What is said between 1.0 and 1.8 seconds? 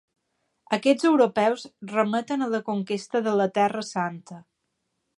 europeus